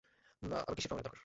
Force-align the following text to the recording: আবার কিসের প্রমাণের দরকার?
আবার 0.43 0.75
কিসের 0.75 0.89
প্রমাণের 0.89 1.07
দরকার? 1.07 1.19